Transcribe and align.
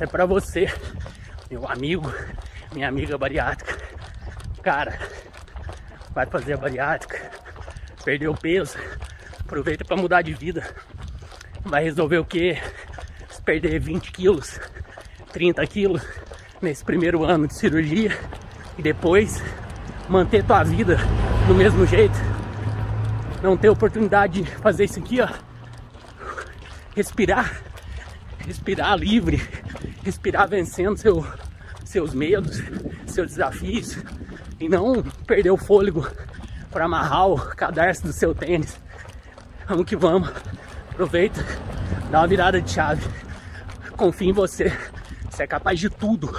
É 0.00 0.06
pra 0.06 0.24
você, 0.24 0.72
meu 1.50 1.68
amigo, 1.68 2.10
minha 2.72 2.88
amiga 2.88 3.18
bariátrica. 3.18 3.76
Cara, 4.62 4.98
vai 6.14 6.24
fazer 6.24 6.54
a 6.54 6.56
bariátrica, 6.56 7.30
perdeu 8.02 8.32
peso, 8.32 8.78
aproveita 9.38 9.84
para 9.84 9.98
mudar 9.98 10.22
de 10.22 10.32
vida. 10.32 10.66
Vai 11.62 11.84
resolver 11.84 12.16
o 12.16 12.24
que? 12.24 12.56
Perder 13.44 13.78
20 13.80 14.12
quilos, 14.12 14.58
30 15.30 15.66
quilos 15.66 16.02
nesse 16.62 16.82
primeiro 16.82 17.22
ano 17.22 17.46
de 17.46 17.54
cirurgia 17.54 18.18
e 18.78 18.82
depois 18.82 19.42
manter 20.08 20.42
tua 20.42 20.64
vida 20.64 20.96
do 21.46 21.54
mesmo 21.54 21.86
jeito. 21.86 22.16
Não 23.42 23.58
ter 23.58 23.68
oportunidade 23.68 24.40
de 24.40 24.50
fazer 24.52 24.84
isso 24.84 25.00
aqui, 25.00 25.20
ó. 25.20 25.28
Respirar, 26.96 27.71
respirar 28.46 28.96
livre, 28.96 29.42
respirar 30.02 30.48
vencendo 30.48 30.96
seu, 30.96 31.26
seus 31.84 32.14
medos, 32.14 32.62
seus 33.06 33.28
desafios 33.28 33.98
e 34.58 34.68
não 34.68 35.02
perder 35.26 35.50
o 35.50 35.56
fôlego 35.56 36.06
para 36.70 36.84
amarrar 36.86 37.28
o 37.28 37.36
cadarço 37.36 38.04
do 38.04 38.12
seu 38.12 38.34
tênis. 38.34 38.80
Vamos 39.68 39.86
que 39.86 39.96
vamos. 39.96 40.30
Aproveita, 40.90 41.44
dá 42.10 42.20
uma 42.20 42.26
virada 42.26 42.60
de 42.60 42.70
chave. 42.70 43.06
Confia 43.96 44.30
em 44.30 44.32
você. 44.32 44.72
Você 45.30 45.44
é 45.44 45.46
capaz 45.46 45.78
de 45.78 45.88
tudo. 45.88 46.30